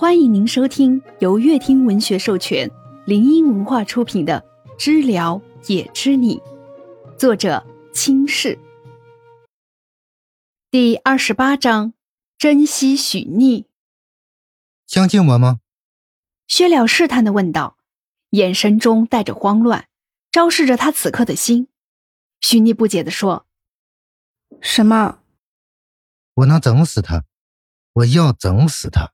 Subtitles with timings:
[0.00, 2.70] 欢迎您收听由乐听文学授权、
[3.04, 4.44] 林音文化出品的
[4.78, 6.36] 《知了也知你》，
[7.16, 8.60] 作者清世。
[10.70, 11.94] 第二十八章：
[12.38, 13.66] 珍惜许逆。
[14.86, 15.58] 相信我吗？
[16.46, 17.76] 薛了试探的问道，
[18.30, 19.88] 眼神中带着慌乱，
[20.30, 21.66] 昭示着他此刻的心。
[22.40, 23.46] 许逆不解的说
[24.62, 25.18] ：“什么？
[26.34, 27.24] 我能整死他，
[27.94, 29.12] 我要整死他。”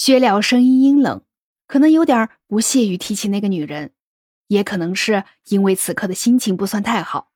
[0.00, 1.22] 薛了声音阴冷，
[1.66, 3.92] 可能有点不屑于提起那个女人，
[4.46, 7.32] 也可能是因为此刻的心情不算太好，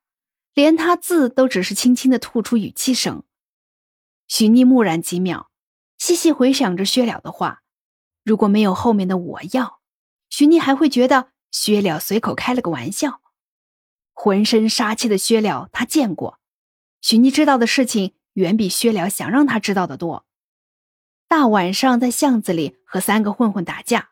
[0.54, 3.22] 连他字都只是轻轻的吐出语气声。
[4.28, 5.50] 许逆木然几秒，
[5.98, 7.60] 细细回想着薛了的话，
[8.24, 9.82] 如果没有后面的“我要”，
[10.30, 13.20] 许逆还会觉得薛了随口开了个玩笑。
[14.14, 16.40] 浑身杀气的薛了，他见过，
[17.02, 20.24] 许逆知道的事情远比薛了想让他知道的多。
[21.36, 24.10] 大晚上在巷子里和三个混混打架，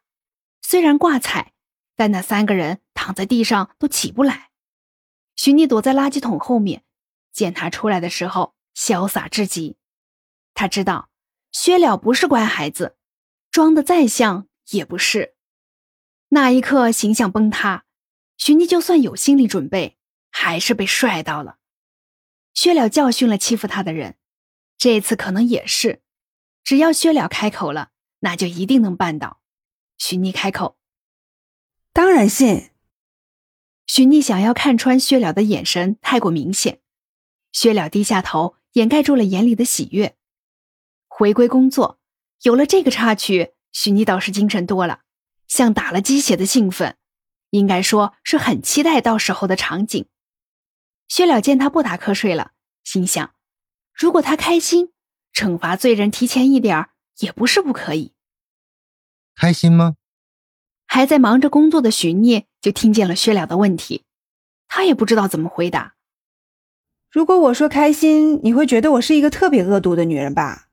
[0.60, 1.52] 虽然挂彩，
[1.94, 4.50] 但那三个人躺在地上都起不来。
[5.36, 6.82] 许逆躲在垃圾桶后面，
[7.32, 9.76] 见他出来的时候潇洒至极。
[10.52, 11.10] 他知道
[11.52, 12.96] 薛了不是乖孩子，
[13.52, 15.36] 装的再像也不是。
[16.30, 17.84] 那一刻形象崩塌，
[18.36, 19.96] 许逆就算有心理准备，
[20.32, 21.58] 还是被帅到了。
[22.52, 24.16] 薛了教训了欺负他的人，
[24.76, 26.01] 这次可能也是。
[26.64, 29.40] 只要薛了开口了，那就一定能办到。
[29.98, 30.76] 许逆开口，
[31.92, 32.70] 当然信。
[33.86, 36.80] 许逆想要看穿薛了的眼神太过明显，
[37.52, 40.16] 薛了低下头，掩盖住了眼里的喜悦。
[41.08, 42.00] 回归工作，
[42.42, 45.02] 有了这个插曲，许逆倒是精神多了，
[45.46, 46.96] 像打了鸡血的兴奋，
[47.50, 50.08] 应该说是很期待到时候的场景。
[51.08, 52.52] 薛了见他不打瞌睡了，
[52.84, 53.34] 心想：
[53.92, 54.91] 如果他开心。
[55.32, 56.88] 惩罚罪人提前一点
[57.18, 58.12] 也不是不可以。
[59.34, 59.96] 开心吗？
[60.86, 64.04] 还在忙着工作的许聂就听见了薛了的问题，
[64.68, 65.94] 他也不知道怎么回答。
[67.10, 70.68] 如果我说开心，你会觉得我是一个特别恶毒的女人吧？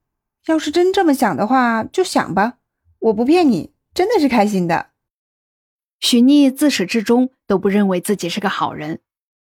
[0.45, 2.59] 要是真这么想的话，就想吧，
[2.99, 4.91] 我不骗你，真的是开心的。
[5.99, 9.01] 许聂自始至终都不认为自己是个好人，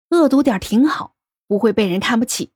[0.09, 1.15] 恶毒点挺好，
[1.47, 2.51] 不会被人看不起。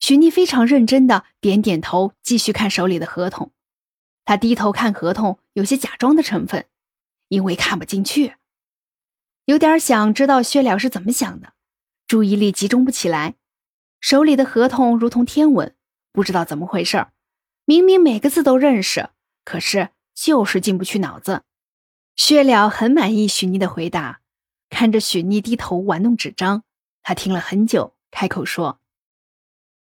[0.00, 3.52] 许妮非常认真的点点头，继续看手里的合同。
[4.24, 6.66] 他低头看合同，有些假装的成分，
[7.28, 8.34] 因为看不进去，
[9.44, 11.52] 有点想知道薛了是怎么想的，
[12.06, 13.34] 注意力集中不起来。
[14.00, 15.76] 手里的合同如同天文，
[16.12, 17.08] 不知道怎么回事
[17.66, 19.10] 明明每个字都认识，
[19.44, 21.42] 可是就是进不去脑子。
[22.16, 24.22] 薛了很满意许妮的回答，
[24.70, 26.64] 看着许妮低头玩弄纸张，
[27.02, 28.79] 他听了很久，开口说。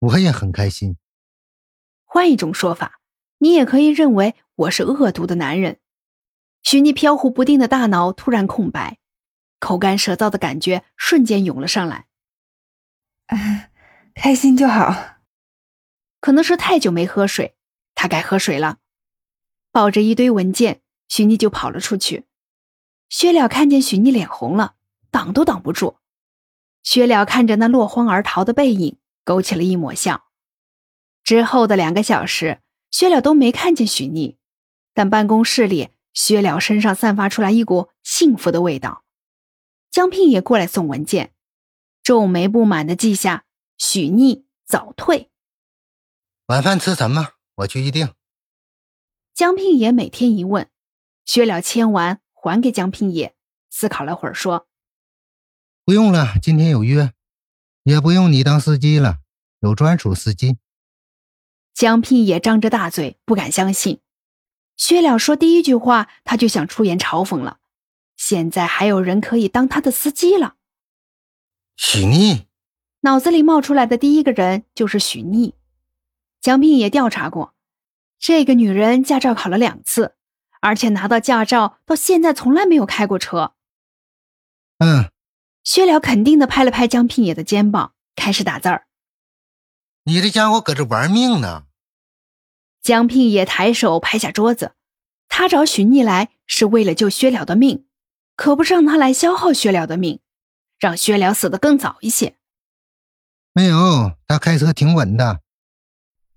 [0.03, 0.97] 我也很开心。
[2.03, 2.99] 换一种说法，
[3.37, 5.79] 你也可以认为我是恶毒的男人。
[6.61, 8.99] 许逆飘忽不定的大脑突然空白，
[9.59, 12.07] 口干舌燥的感觉瞬间涌了上来。
[14.13, 15.19] 开心就好。
[16.19, 17.55] 可能是太久没喝水，
[17.95, 18.79] 他该喝水了。
[19.71, 22.25] 抱着一堆文件，许逆就跑了出去。
[23.07, 24.75] 薛了看见许逆脸红了，
[25.09, 25.97] 挡都挡不住。
[26.83, 28.97] 薛了看着那落荒而逃的背影。
[29.23, 30.25] 勾起了一抹笑。
[31.23, 32.61] 之后的两个小时，
[32.91, 34.37] 薛了都没看见许逆，
[34.93, 39.03] 但办公室里，薛了身上散发出来一股幸福的味道。
[39.89, 41.33] 江聘也过来送文件，
[42.03, 43.45] 皱眉不满的记下：
[43.77, 45.29] 许逆早退。
[46.47, 47.29] 晚饭吃什么？
[47.55, 48.13] 我去预定。
[49.33, 50.69] 江聘也每天一问，
[51.25, 53.35] 薛了签完还给江聘也，
[53.69, 54.67] 思考了会儿说
[55.85, 57.13] ：“不用了，今天有约。”
[57.83, 59.17] 也不用你当司机了，
[59.59, 60.57] 有专属司机。
[61.73, 63.99] 江聘也张着大嘴，不敢相信。
[64.77, 67.59] 薛了说第一句话，他就想出言嘲讽了。
[68.15, 70.55] 现在还有人可以当他的司机了。
[71.75, 72.47] 许逆，
[73.01, 75.55] 脑子里冒出来的第一个人就是许逆。
[76.39, 77.53] 江聘也调查过，
[78.19, 80.15] 这个女人驾照考了两次，
[80.61, 83.53] 而且拿到驾照到现在从来没有开过车。
[84.77, 85.12] 嗯。
[85.63, 88.87] 薛了肯定的拍了拍江聘野的肩膀，开始打字儿。
[90.03, 91.63] 你这家伙搁这玩命呢！
[92.81, 94.75] 江聘野抬手拍下桌子，
[95.29, 97.87] 他找许逆来是为了救薛了的命，
[98.35, 100.19] 可不是让他来消耗薛了的命，
[100.77, 102.35] 让薛了死的更早一些。
[103.53, 105.41] 没有，他开车挺稳的。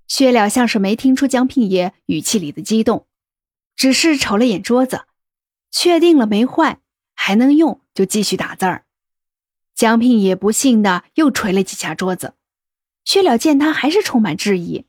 [0.06, 3.08] 薛了像是没听出江聘野语气里的激动，
[3.74, 5.06] 只是瞅了眼桌子，
[5.72, 6.78] 确定了没坏，
[7.16, 8.85] 还能用，就继续打字儿。
[9.76, 12.32] 江聘也不幸的又捶了几下桌子，
[13.04, 14.86] 薛了见他还是充满质疑，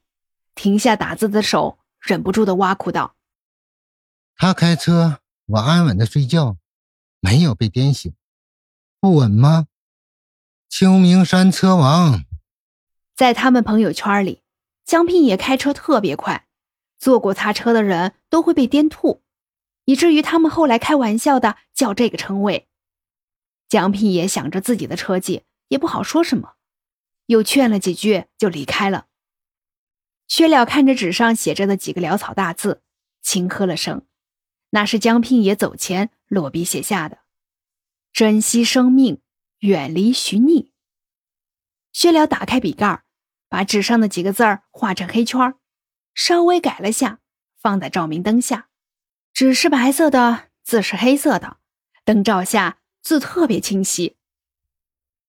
[0.55, 3.17] 停下打字的手，忍不住的挖苦道
[4.37, 6.55] ：“他开车，我安稳的睡觉，
[7.19, 8.13] 没有被颠醒，
[9.01, 9.67] 不稳吗？
[10.69, 12.23] 秋名山车王，
[13.13, 14.41] 在他们朋友圈里，
[14.85, 16.47] 江聘也开车特别快，
[16.97, 19.21] 坐过他车的人都会被颠吐，
[19.83, 22.69] 以至于他们后来开玩笑的叫这个称谓。
[23.69, 26.55] 江聘也想着自己的车技，也不好说什么，
[27.25, 29.07] 又劝了几句就离开了。
[30.27, 32.81] 薛了看着纸上写着的几个潦草大字，
[33.21, 34.05] 轻呵了声，
[34.71, 37.19] 那是江聘也走前落笔写下的
[38.11, 39.21] ：“珍惜生命。”
[39.61, 40.71] 远离徐逆。
[41.91, 43.01] 薛了打开笔盖，
[43.49, 45.55] 把纸上的几个字儿画成黑圈，
[46.13, 47.21] 稍微改了下，
[47.59, 48.69] 放在照明灯下。
[49.33, 51.57] 纸是白色的，字是黑色的，
[52.05, 52.77] 灯照下
[53.07, 54.17] 字特别清晰。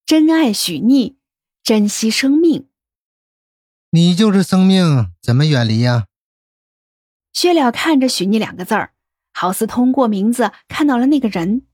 [0.05, 1.17] 真爱许逆，
[1.63, 2.69] 珍惜生命。
[3.91, 6.09] 你就是生命，怎么远离呀？
[7.33, 8.95] 薛了看着“许逆”两个字儿，
[9.33, 11.69] 好似通过名字看到了那个人。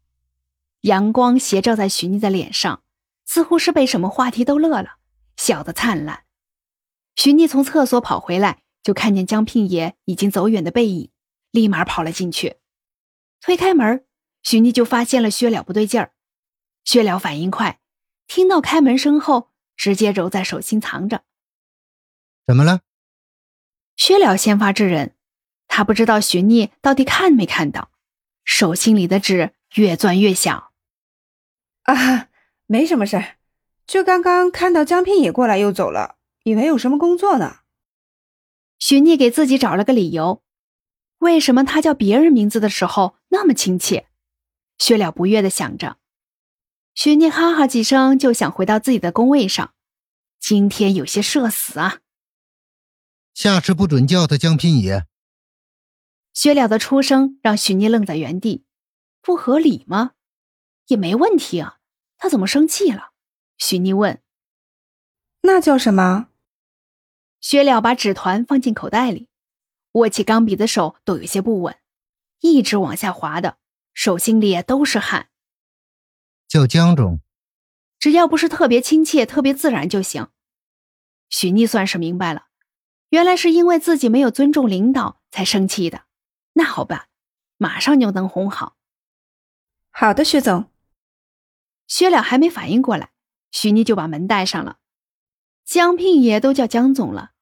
[0.82, 2.82] 阳光斜照在许逆的脸上，
[3.24, 4.98] 似乎是被什么话题逗乐了，
[5.38, 6.24] 笑得灿烂。
[7.16, 11.10] 许逆从厕所跑回来，就看见江聘爷已经走远的背影，
[11.50, 12.56] 立马跑了进去，
[13.40, 14.04] 推开门，
[14.44, 16.12] 许妮就发现了薛了不对劲儿。
[16.84, 17.80] 薛了反应快，
[18.26, 21.24] 听到开门声后，直接揉在手心藏着。
[22.46, 22.82] 怎么了？
[23.96, 25.16] 薛了先发制人，
[25.66, 27.90] 他不知道许妮到底看没看到，
[28.44, 30.72] 手心里的纸越攥越小。
[31.84, 32.28] 啊，
[32.66, 33.36] 没什么事儿，
[33.86, 37.60] 就刚刚看到江聘也过来又走了，以为有什么工作呢。
[38.78, 40.42] 许逆给自己找了个理由，
[41.18, 44.08] 为什么他叫别人名字的时候那么亲切？
[44.84, 45.96] 薛了不悦的想着。
[46.94, 49.72] 许逆哈哈几声，就想回到自己的工位上。
[50.38, 52.00] 今天有些社死啊！
[53.32, 55.06] 下次不准叫他江聘爷。
[56.34, 58.66] 薛了的出声让许逆愣在原地，
[59.22, 60.12] 不合理吗？
[60.88, 61.78] 也没问题啊，
[62.18, 63.12] 他怎么生气了？
[63.56, 64.20] 许妮问。
[65.40, 66.28] 那叫什么？
[67.40, 69.30] 薛了把纸团放进口袋里，
[69.92, 71.74] 握起钢笔的手都有些不稳，
[72.40, 73.56] 一直往下滑的，
[73.94, 75.30] 手心里都是汗。
[76.46, 77.20] 叫江总，
[77.98, 80.28] 只要不是特别亲切、特别自然就行。
[81.30, 82.48] 许妮算是明白了，
[83.08, 86.04] 原来是因为自己没有尊重领导才生气的。
[86.52, 87.08] 那好办，
[87.56, 88.76] 马上就能哄好。
[89.90, 90.70] 好的，薛总。
[91.86, 93.10] 薛了还没反应过来，
[93.50, 94.78] 许妮就把门带上了。
[95.64, 97.32] 江聘也都叫江总了，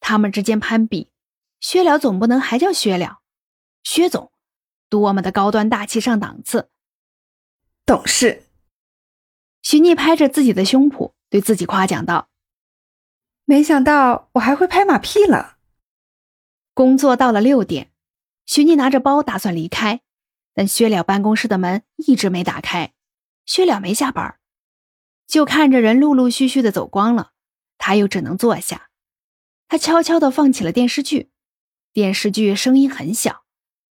[0.00, 1.10] 他们之间攀比，
[1.60, 3.20] 薛了总不能还叫薛了，
[3.82, 4.32] 薛总，
[4.92, 6.68] 多么的高端大气上档次。
[7.86, 8.44] 懂事。
[9.62, 12.28] 徐妮拍着自己的胸脯，对自己夸奖道
[13.46, 15.56] ：“没想到我还会拍马屁了。”
[16.74, 17.90] 工作到了六点，
[18.44, 20.02] 徐妮拿着包打算离开，
[20.52, 22.92] 但薛了办公室的门一直没打开。
[23.46, 24.38] 薛了没下班，
[25.26, 27.32] 就看着人陆陆续续的走光了，
[27.78, 28.90] 他又只能坐下。
[29.68, 31.30] 他悄悄的放起了电视剧，
[31.94, 33.41] 电视剧声音很小，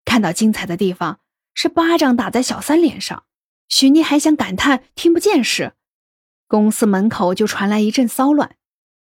[0.06, 1.20] 看到精彩的地方
[1.54, 3.24] 是巴掌打在小三脸上。
[3.68, 5.74] 许妮还想感叹听不见时，
[6.48, 8.56] 公司门口就传来一阵骚乱，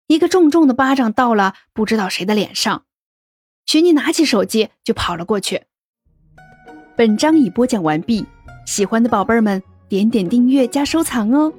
[0.07, 2.85] 一个重重的巴掌到了不知道谁的脸上。
[3.67, 5.65] 许妮拿起手机就跑了过去。
[6.97, 8.25] 本章已播讲完毕，
[8.65, 9.63] 喜欢的宝贝们。
[9.87, 11.53] 点点订阅加收藏哦。